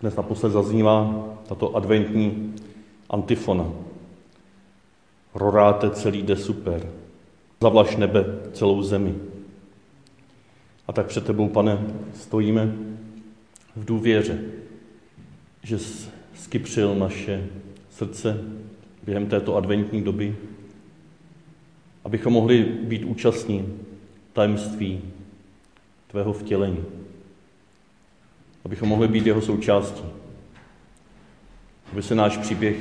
[0.00, 2.54] Dnes naposled zaznívá tato adventní
[3.10, 3.66] antifona.
[5.34, 6.90] Roráte celý jde super.
[7.62, 9.14] Zavlaž nebe celou zemi.
[10.88, 12.74] A tak před tebou, pane, stojíme
[13.76, 14.40] v důvěře,
[15.62, 15.78] že
[16.34, 17.46] skypřil naše
[17.90, 18.44] srdce
[19.02, 20.36] během této adventní doby,
[22.04, 23.78] abychom mohli být účastní
[24.32, 25.00] tajemství
[26.06, 26.84] tvého vtělení,
[28.64, 30.04] abychom mohli být jeho součástí,
[31.92, 32.76] aby se náš příběh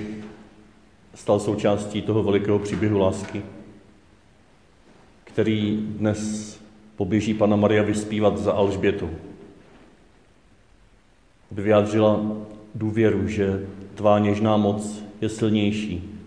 [1.15, 3.41] stal součástí toho velikého příběhu lásky,
[5.23, 6.59] který dnes
[6.95, 9.09] poběží Pana Maria vyspívat za Alžbětou.
[11.52, 12.21] Aby vyjádřila
[12.75, 16.19] důvěru, že tvá něžná moc je silnější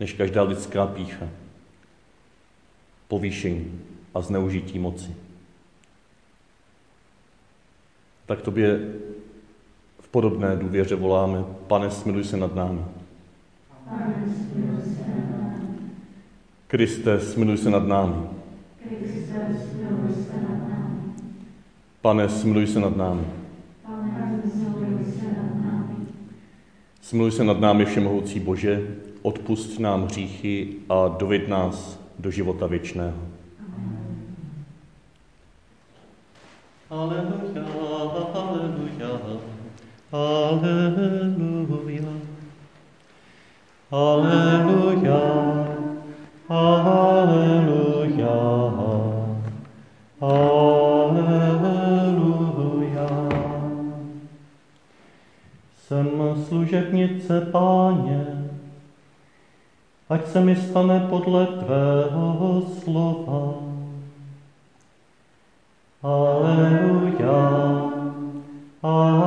[0.00, 1.28] než každá lidská pícha,
[3.08, 3.80] povýšení
[4.14, 5.23] a zneužití moci.
[8.26, 8.80] Tak tobě
[10.00, 12.80] v podobné důvěře voláme, pane, smiluj se nad námi.
[16.66, 18.14] Kriste, smiluj se nad námi.
[22.02, 23.24] Pane, smiluj se nad námi.
[27.00, 33.18] Smiluj se nad námi, všemohoucí Bože, odpust nám hříchy a dovid nás do života věčného.
[36.90, 37.43] Aleluja,
[40.14, 42.06] aleluja,
[43.90, 45.22] aleluja,
[46.48, 48.36] aleluja,
[50.20, 51.50] aleluja.
[55.78, 56.08] Jsem
[56.48, 58.50] služebnice páně,
[60.08, 63.54] ať se mi stane podle tvého slova.
[66.02, 67.64] Aleluja,
[68.82, 69.23] aleluja,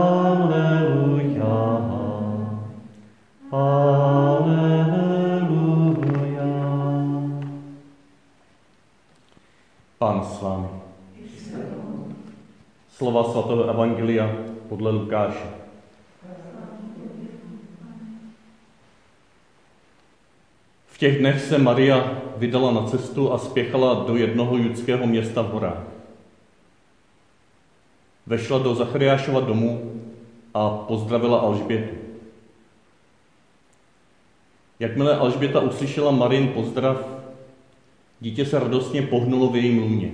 [12.98, 14.26] Slova svatého Evangelia
[14.70, 15.48] podle Lukáše.
[20.88, 25.50] V těch dnech se Maria vydala na cestu a spěchala do jednoho judského města v
[25.50, 25.84] horách.
[28.28, 30.02] Vešla do Zachariášova domu
[30.54, 31.96] a pozdravila Alžbětu.
[34.80, 37.08] Jakmile Alžběta uslyšela Marin pozdrav,
[38.20, 40.12] dítě se radostně pohnulo v jejím lůně.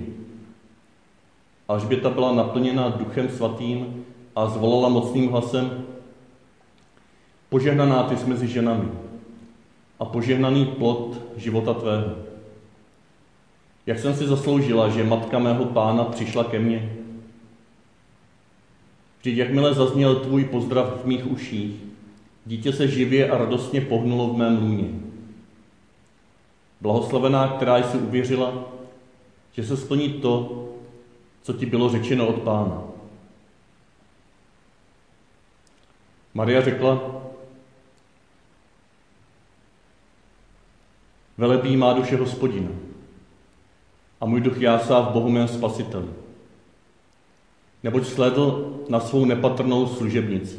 [1.68, 4.04] Alžběta byla naplněna duchem svatým
[4.36, 5.84] a zvolala mocným hlasem
[7.54, 8.88] Požehnaná ty jsi mezi ženami
[10.00, 12.14] a požehnaný plod života tvého.
[13.86, 16.96] Jak jsem si zasloužila, že matka mého pána přišla ke mně?
[19.20, 21.74] Vždyť jakmile zazněl tvůj pozdrav v mých uších,
[22.46, 24.88] dítě se živě a radostně pohnulo v mém lůně.
[26.80, 28.64] Blahoslavená, která jsi uvěřila,
[29.52, 30.63] že se splní to,
[31.44, 32.82] co ti bylo řečeno od pána.
[36.34, 37.24] Maria řekla,
[41.38, 42.70] Velebí má duše hospodina
[44.20, 46.08] a můj duch jásá v Bohu mém spasiteli.
[47.82, 50.58] Neboť sledl na svou nepatrnou služebnici.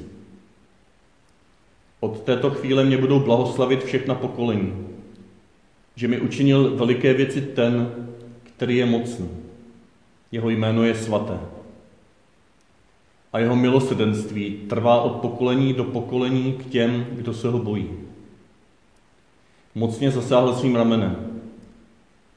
[2.00, 4.88] Od této chvíle mě budou blahoslavit všechna pokolení,
[5.96, 8.08] že mi učinil veliké věci ten,
[8.44, 9.45] který je mocný.
[10.32, 11.40] Jeho jméno je svaté.
[13.34, 17.90] A jeho milosedenství trvá od pokolení do pokolení k těm, kdo se ho bojí.
[19.76, 21.42] Mocně zasáhl svým ramenem.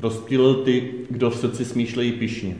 [0.00, 2.56] Rozptýlil ty, kdo v srdci smýšlejí pišně.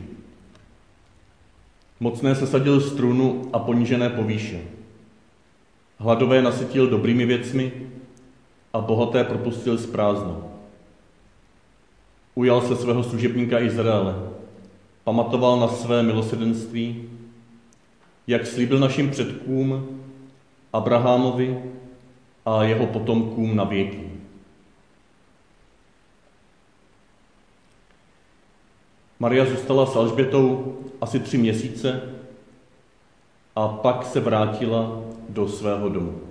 [1.99, 4.59] Mocné sesadil strunu a ponížené povýšil.
[5.97, 7.71] Hladové nasytil dobrými věcmi
[8.73, 10.51] a bohaté propustil z prázdnou.
[12.35, 14.28] Ujal se svého služebníka Izraele,
[15.09, 17.09] pamatoval na své milosedenství,
[18.27, 19.99] jak slíbil našim předkům,
[20.73, 21.63] Abrahamovi
[22.45, 24.11] a jeho potomkům na věky.
[29.19, 32.01] Maria zůstala s Alžbětou asi tři měsíce
[33.55, 36.21] a pak se vrátila do svého domu.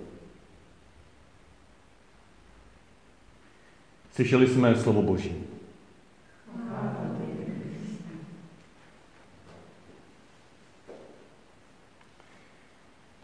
[4.12, 5.47] Slyšeli jsme slovo Boží.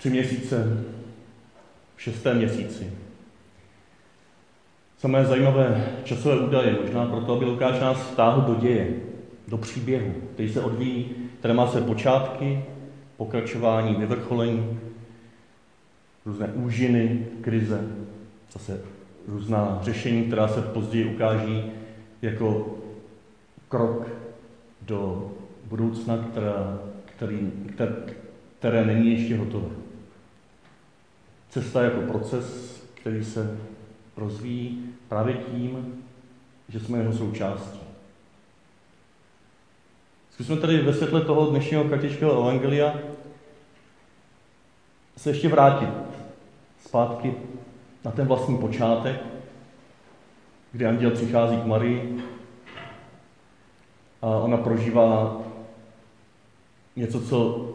[0.04, 0.84] Tři měsíce,
[1.96, 2.92] v šestém měsíci.
[4.98, 8.88] Samé zajímavé časové údaje, možná proto, aby Lukáš nás vtáhl do děje
[9.48, 12.64] do příběhu, který se odvíjí, které má své počátky,
[13.16, 14.80] pokračování, vyvrcholení
[16.26, 17.88] různé úžiny, krize,
[18.52, 18.80] zase
[19.28, 21.64] různá řešení, která se později ukáží
[22.22, 22.76] jako
[23.68, 24.08] krok
[24.82, 25.30] do
[25.64, 27.94] budoucna, která, který, které,
[28.58, 29.83] které není ještě hotové.
[31.54, 33.58] Cesta jako proces, který se
[34.16, 36.04] rozvíjí právě tím,
[36.68, 37.80] že jsme jeho součástí.
[40.30, 42.94] Zkusme tady ve světle toho dnešního kratičkého evangelia
[45.16, 45.88] se ještě vrátit
[46.84, 47.34] zpátky
[48.04, 49.22] na ten vlastní počátek,
[50.72, 52.22] kdy anděl přichází k Marii
[54.22, 55.40] a ona prožívá
[56.96, 57.68] něco, co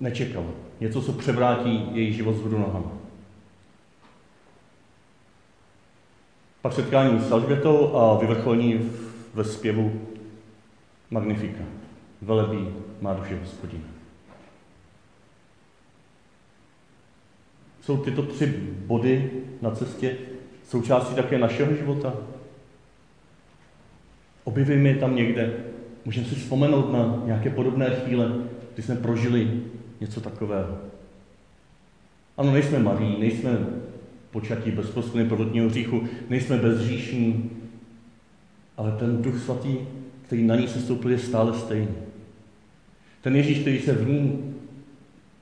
[0.00, 0.46] nečekala.
[0.80, 3.03] Něco, co převrátí její život z nohama.
[6.64, 8.90] Pak setkání s Alžbětou a vyvrcholní
[9.34, 10.00] ve zpěvu
[11.10, 11.64] Magnifika.
[12.22, 12.68] Velebí
[13.00, 13.84] má duše hospodina.
[17.80, 18.46] Jsou tyto tři
[18.86, 19.30] body
[19.62, 20.16] na cestě
[20.68, 22.14] součástí také našeho života?
[24.44, 25.64] Objevíme je tam někde.
[26.04, 28.32] Můžeme si vzpomenout na nějaké podobné chvíle,
[28.74, 29.62] kdy jsme prožili
[30.00, 30.78] něco takového.
[32.36, 33.58] Ano, nejsme malí, nejsme
[34.34, 37.50] počatí bez poskvrny prvotního hříchu, nejsme bezříšní,
[38.76, 39.76] ale ten Duch Svatý,
[40.26, 41.94] který na ní se stoupil, je stále stejný.
[43.20, 44.54] Ten Ježíš, který se v ní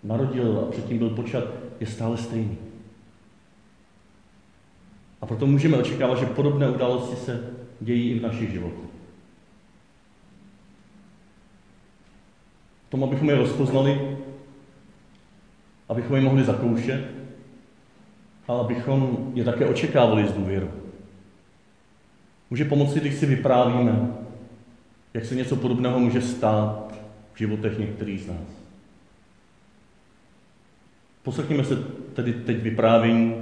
[0.04, 1.44] narodil a předtím byl počat,
[1.80, 2.58] je stále stejný.
[5.20, 7.50] A proto můžeme očekávat, že podobné události se
[7.80, 8.90] dějí i v našich životech.
[12.88, 14.18] Tomu, abychom je rozpoznali,
[15.88, 17.21] abychom je mohli zakoušet
[18.48, 20.70] a abychom je také očekávali z důvěru.
[22.50, 24.08] Může pomoci, když si vyprávíme,
[25.14, 26.94] jak se něco podobného může stát
[27.34, 28.62] v životech některých z nás.
[31.22, 31.76] Poslechněme se
[32.14, 33.34] tedy teď vyprávění,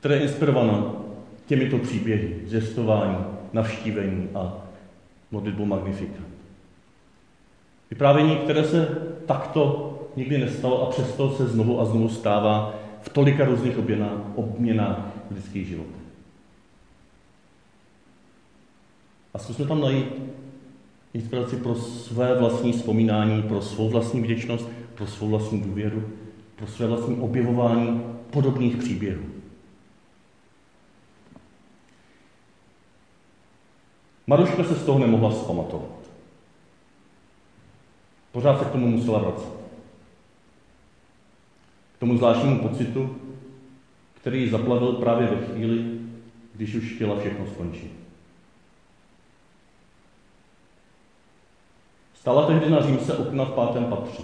[0.00, 1.04] které je inspirováno
[1.46, 3.16] těmito příběhy, zjistování,
[3.52, 4.56] navštívení a
[5.30, 6.22] modlitbou Magnifika.
[7.90, 13.44] Vyprávění, které se takto nikdy nestalo a přesto se znovu a znovu stává v tolika
[13.44, 14.98] různých obměnách, obměnách
[15.30, 15.94] lidských životů.
[19.34, 20.06] A zkusme tam najít
[21.14, 26.12] inspiraci pro své vlastní vzpomínání, pro svou vlastní vděčnost, pro svou vlastní důvěru,
[26.56, 29.22] pro své vlastní objevování podobných příběhů.
[34.26, 36.10] Maruška se z toho nemohla zpamatovat.
[38.32, 39.61] Pořád se k tomu musela vracet.
[42.02, 43.16] Tomu zvláštnímu pocitu,
[44.14, 46.00] který zaplavil právě ve chvíli,
[46.54, 47.92] když už chtěla všechno skončit.
[52.14, 54.22] Stala tehdy na římse okna v pátém patře.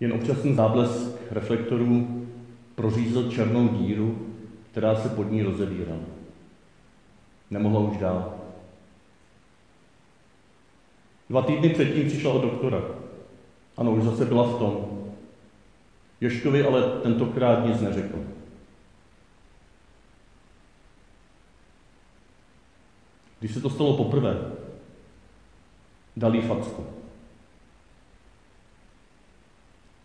[0.00, 2.26] Jen občasný záblesk reflektorů
[2.74, 4.28] prořízl černou díru,
[4.70, 6.02] která se pod ní rozevírala.
[7.50, 8.34] Nemohla už dál.
[11.30, 12.82] Dva týdny předtím přišla od doktora.
[13.76, 14.91] Ano, už zase byla v tom.
[16.22, 18.18] Joškovi ale tentokrát nic neřekl.
[23.40, 24.36] Když se to stalo poprvé,
[26.16, 26.86] dal jí facku.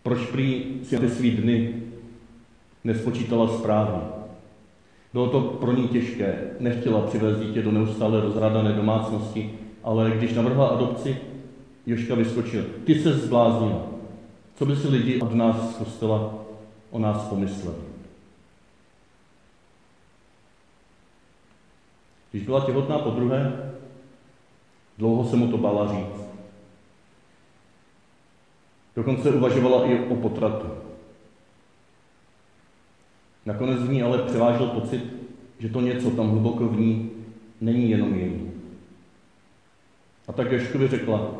[0.04, 1.84] Proč prý si ty svý dny
[2.84, 4.02] nespočítala správně?
[5.14, 10.68] Bylo to pro ní těžké, nechtěla přivést dítě do neustále rozrádané domácnosti, ale když navrhla
[10.68, 11.18] adopci,
[11.86, 12.66] Joška vyskočil.
[12.86, 13.97] Ty se zbláznila.
[14.58, 16.34] Co by si lidi od nás z kostela
[16.92, 17.78] o nás pomysleli?
[22.32, 23.74] Když byla těhotná po druhé,
[24.98, 26.28] dlouho se mu to bála říct.
[28.96, 30.68] Dokonce uvažovala i o potratu.
[33.46, 35.04] Nakonec v ní ale převážel pocit,
[35.60, 37.12] že to něco tam hluboko v ní
[37.62, 38.52] není jenom její.
[40.28, 41.32] A tak Joškovi řekla,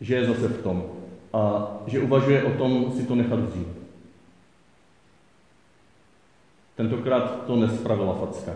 [0.00, 1.01] že je zase v tom
[1.32, 3.68] a že uvažuje o tom si to nechat vzít.
[6.76, 8.52] Tentokrát to nespravila facka.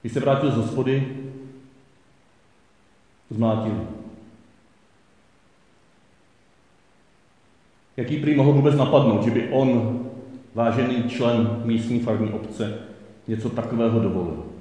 [0.00, 1.16] Když se vrátil z hospody,
[3.30, 3.86] zmlátil.
[7.96, 10.00] Jaký prý mohl vůbec napadnout, že by on,
[10.54, 12.78] vážený člen místní farní obce,
[13.28, 14.51] něco takového dovolil?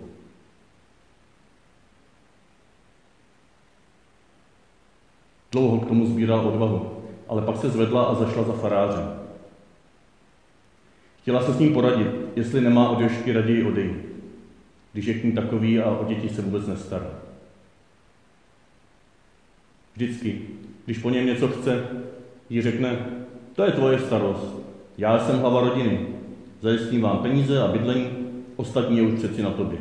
[5.51, 9.21] Dlouho k tomu sbíral odvahu, ale pak se zvedla a zašla za farářem.
[11.21, 13.97] Chtěla se s ním poradit, jestli nemá od Jošky raději odejít,
[14.93, 17.09] když je k ní takový a o děti se vůbec nestará.
[19.93, 20.41] Vždycky,
[20.85, 21.87] když po něm něco chce,
[22.49, 23.05] jí řekne,
[23.55, 24.55] to je tvoje starost,
[24.97, 26.07] já jsem hlava rodiny,
[26.61, 28.09] zajistím vám peníze a bydlení,
[28.55, 29.79] ostatní je už přeci na tobě.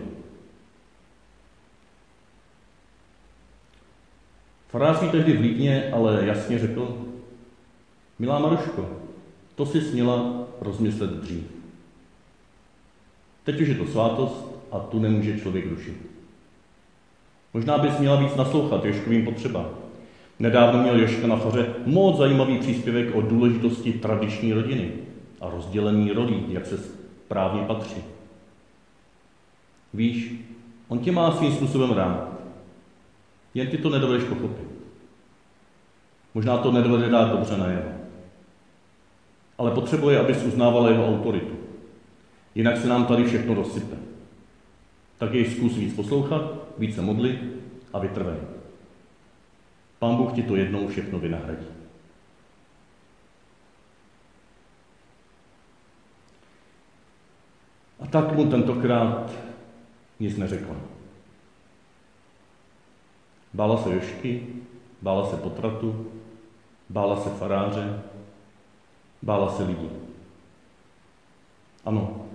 [4.71, 6.99] Farář jí tehdy v Lípně ale jasně řekl,
[8.19, 8.89] milá Maruško,
[9.55, 11.45] to si směla rozmyslet dřív.
[13.45, 15.97] Teď už je to svátost a tu nemůže člověk rušit.
[17.55, 19.69] Možná bys měla víc naslouchat Joškovým potřebám.
[20.39, 24.93] Nedávno měl Joška na faře moc zajímavý příspěvek o důležitosti tradiční rodiny
[25.41, 28.03] a rozdělení rolí, jak se správně patří.
[29.95, 30.35] Víš,
[30.89, 32.40] on tě má svým způsobem rád.
[33.55, 34.69] Jen ty to nedovedeš pochopit.
[36.35, 37.91] Možná to nedovede dát dobře najevo.
[39.59, 41.57] Ale potřebuje, abys uznávala jeho autoritu.
[42.55, 43.97] Jinak se nám tady všechno rozsype.
[45.19, 46.43] Tak jej zkus víc poslouchat,
[46.79, 47.41] více modlit
[47.93, 48.37] a vytrvej.
[49.99, 51.67] Pán Bůh ti to jednou všechno vynahradí.
[58.01, 59.33] A tak mu tentokrát
[60.21, 60.77] nic neřekla.
[63.55, 64.47] Bála se Jošky,
[65.03, 66.07] bála se potratu,
[66.89, 68.03] bála se faráře,
[69.23, 69.91] bála se lidí.
[71.85, 72.27] Ano,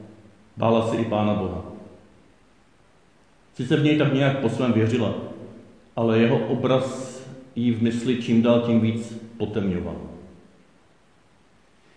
[0.57, 1.63] bála se i Pána Boha.
[3.53, 5.13] Sice v něj tak nějak po svém věřila,
[5.95, 7.15] ale jeho obraz
[7.55, 9.95] jí v mysli čím dál tím víc potemňoval.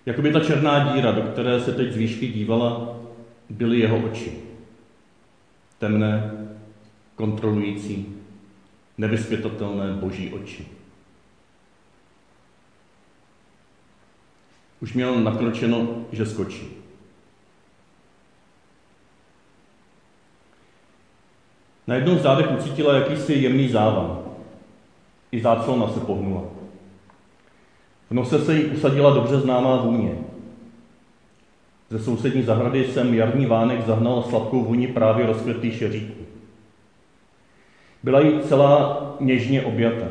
[0.06, 2.96] Jakoby ta černá díra, do které se teď z výšky dívala,
[3.50, 4.32] byly jeho oči.
[5.78, 6.30] Temné,
[7.14, 8.17] kontrolující,
[8.98, 10.66] nevyspětatelné boží oči.
[14.80, 16.68] Už měl nakročeno, že skočí.
[21.86, 24.18] Najednou v zádech ucítila jakýsi jemný závan.
[25.32, 26.42] I záclona se pohnula.
[28.10, 30.18] V nose se jí usadila dobře známá vůně.
[31.90, 36.17] Ze sousední zahrady jsem jarní vánek zahnal sladkou vůni právě rozkvětlých šeříků.
[38.02, 40.06] Byla jí celá něžně objata.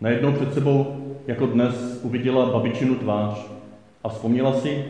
[0.00, 3.46] Najednou před sebou, jako dnes, uviděla babičinu tvář
[4.04, 4.84] a vzpomněla si,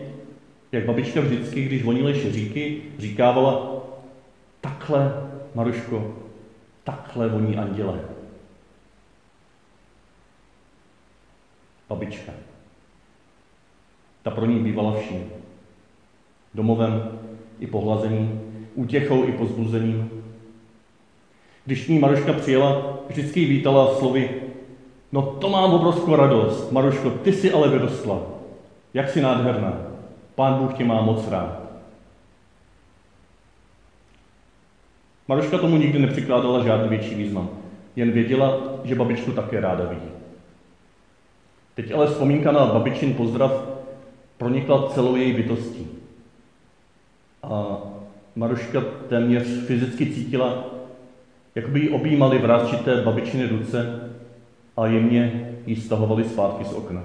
[0.72, 3.72] jak babička vždycky, když vonily šeříky, říkávala,
[4.60, 6.14] takhle, Maruško,
[6.84, 8.00] takhle voní anděle.
[11.88, 12.32] Babička.
[14.22, 15.30] Ta pro ní bývala vším.
[16.54, 17.18] Domovem
[17.60, 18.40] i pohlazením,
[18.74, 20.21] útěchou i pozbuzením,
[21.64, 24.30] když ní Maruška přijela, vždycky vítala slovy
[25.12, 28.22] No to mám obrovskou radost, Maruško, ty jsi ale vyrostla.
[28.94, 29.72] Jak jsi nádherná.
[30.34, 31.62] Pán Bůh tě má moc rád.
[35.28, 37.48] Maruška tomu nikdy nepřikládala žádný větší význam.
[37.96, 40.08] Jen věděla, že babičku také ráda vidí.
[41.74, 43.64] Teď ale vzpomínka na babičin pozdrav
[44.38, 45.86] pronikla celou její bytostí.
[47.42, 47.78] A
[48.36, 50.64] Maruška téměř fyzicky cítila,
[51.54, 54.10] jak by jí objímali vrázčité babičiny ruce
[54.76, 57.02] a jemně jí stahovali zpátky z okna.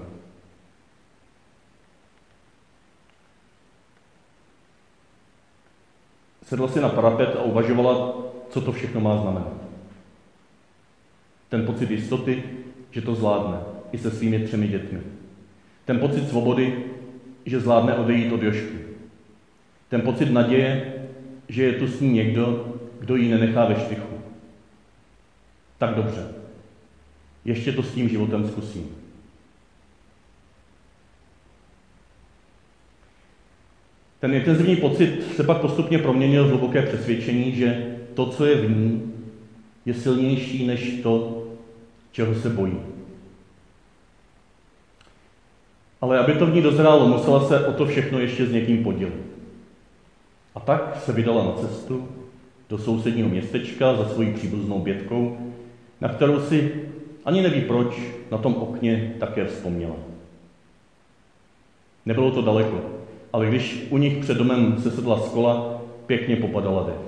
[6.44, 8.16] Sedla si na parapet a uvažovala,
[8.50, 9.54] co to všechno má znamenat.
[11.50, 12.44] Ten pocit jistoty,
[12.92, 13.58] že to zvládne
[13.92, 15.00] i se svými třemi dětmi.
[15.86, 16.84] Ten pocit svobody,
[17.46, 18.78] že zvládne odejít od Jošky.
[19.90, 20.94] Ten pocit naděje,
[21.48, 24.07] že je tu s ní někdo, kdo ji nenechá ve štychu.
[25.78, 26.28] Tak dobře.
[27.46, 28.96] Ještě to s tím životem zkusím.
[34.20, 38.70] Ten intenzivní pocit se pak postupně proměnil v hluboké přesvědčení, že to, co je v
[38.70, 39.14] ní,
[39.86, 41.44] je silnější než to,
[42.12, 42.80] čeho se bojí.
[46.02, 49.28] Ale aby to v ní dozrálo, musela se o to všechno ještě s někým podělit.
[50.56, 52.08] A tak se vydala na cestu
[52.70, 55.38] do sousedního městečka za svojí příbuznou bětkou
[56.02, 56.72] na kterou si
[57.26, 58.02] ani neví proč
[58.32, 59.96] na tom okně také vzpomněla.
[62.06, 62.82] Nebylo to daleko,
[63.34, 67.08] ale když u nich před domem se sedla z kola, pěkně popadala dech.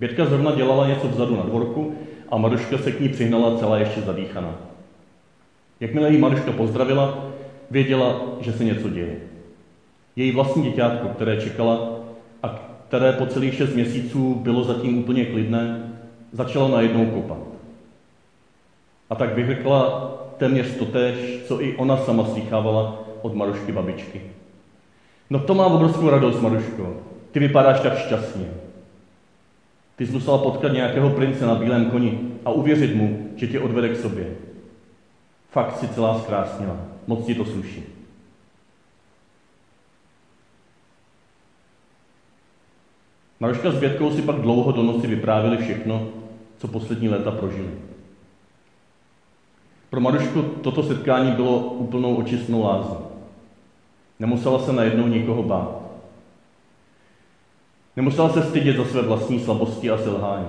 [0.00, 1.94] Bětka zrovna dělala něco vzadu na dvorku
[2.28, 4.54] a Maruška se k ní přihnala celá ještě zadýchaná.
[5.80, 7.26] Jakmile jí Maruška pozdravila,
[7.70, 9.16] věděla, že se něco děje.
[10.16, 11.90] Její vlastní děťátko, které čekala
[12.42, 12.48] a
[12.88, 15.92] které po celých šest měsíců bylo zatím úplně klidné,
[16.32, 17.38] začala najednou kopat.
[19.10, 24.20] A tak vyhrkla téměř totéž, co i ona sama slychávala od Marušky babičky.
[25.30, 26.96] No to mám obrovskou radost, Maruško.
[27.30, 28.46] Ty vypadáš tak šťastně.
[29.96, 33.88] Ty jsi musela potkat nějakého prince na bílém koni a uvěřit mu, že tě odvede
[33.88, 34.26] k sobě.
[35.50, 36.76] Fakt si celá zkrásnila.
[37.06, 37.95] Moc ti to sluší.
[43.40, 46.08] Maroška s Bětkou si pak dlouho do noci vyprávěli všechno,
[46.58, 47.70] co poslední léta prožili.
[49.90, 52.96] Pro Marušku toto setkání bylo úplnou očistnou lázní.
[54.18, 55.80] Nemusela se najednou nikoho bát.
[57.96, 60.46] Nemusela se stydět za své vlastní slabosti a selhání.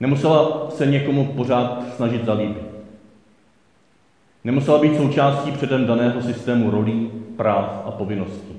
[0.00, 2.62] Nemusela se někomu pořád snažit zalíbit.
[4.44, 8.55] Nemusela být součástí předem daného systému rolí, práv a povinností.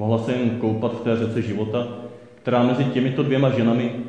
[0.00, 1.88] Mohla se jen koupat v té řece života,
[2.42, 4.04] která mezi těmito dvěma ženami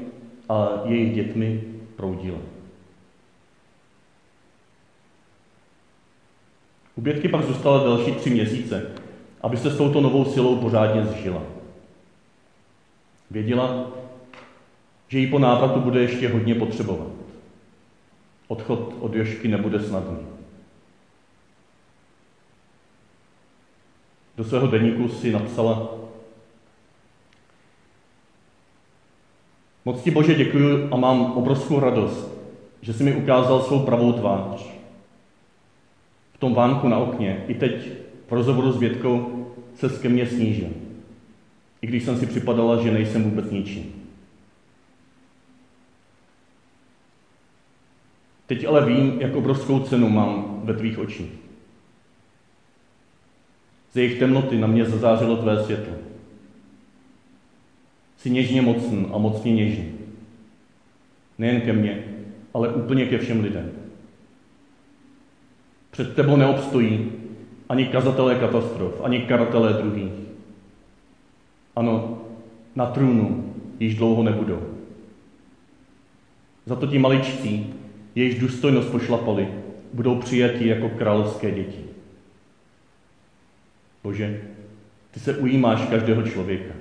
[0.49, 1.63] a jejich dětmi
[1.95, 2.37] proudila.
[6.95, 8.91] U Bětky pak zůstala další tři měsíce,
[9.41, 11.43] aby se s touto novou silou pořádně zžila.
[13.31, 13.87] Věděla,
[15.07, 17.07] že jí po návratu bude ještě hodně potřebovat.
[18.47, 20.17] Odchod od Jošky nebude snadný.
[24.41, 25.91] Do svého deníku si napsala
[29.85, 32.37] Moc ti Bože děkuji a mám obrovskou radost,
[32.81, 34.65] že jsi mi ukázal svou pravou tvář.
[36.33, 37.89] V tom vánku na okně i teď
[38.27, 40.69] v rozhovoru s Větkou se ke mně snížil.
[41.81, 43.93] I když jsem si připadala, že nejsem vůbec ničím.
[48.47, 51.40] Teď ale vím, jak obrovskou cenu mám ve tvých očích.
[53.91, 55.93] Z jejich temnoty na mě zazářilo tvé světlo.
[58.17, 59.91] Jsi něžně mocný a mocně něžný.
[61.37, 62.03] Nejen ke mně,
[62.53, 63.71] ale úplně ke všem lidem.
[65.91, 67.11] Před tebou neobstojí
[67.69, 70.11] ani kazatelé katastrof, ani karatelé druhých.
[71.75, 72.21] Ano,
[72.75, 74.61] na trůnu již dlouho nebudou.
[76.65, 77.73] Za to ti maličcí,
[78.15, 79.47] jejichž důstojnost pošlapali,
[79.93, 81.90] budou přijati jako královské děti.
[84.03, 84.41] Bože,
[85.11, 86.73] ty se ujímáš každého člověka.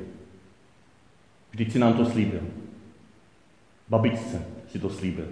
[1.51, 2.41] Vždyť si nám to slíbil.
[3.89, 5.29] Babičce si to slíbil.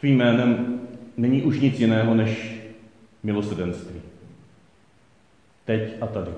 [0.00, 0.80] Tvým jménem
[1.16, 2.60] není už nic jiného než
[3.22, 4.00] milosrdenství.
[5.64, 6.30] Teď a tady.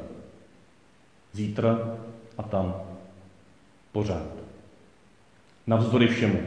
[1.33, 1.99] Zítra
[2.39, 2.75] a tam.
[3.93, 4.27] Pořád.
[5.67, 6.41] Navzdory všemu.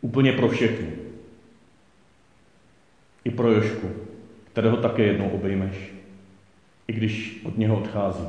[0.00, 1.03] Úplně pro všechny.
[3.24, 3.90] I pro Jošku,
[4.44, 5.92] kterého také jednou obejmeš,
[6.88, 8.26] i když od něho odchází.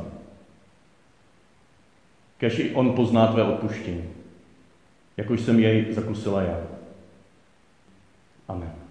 [2.37, 4.09] Kež i on pozná tvé odpuštění,
[5.17, 6.61] jakož jsem jej zakusila já.
[8.47, 8.84] Amen.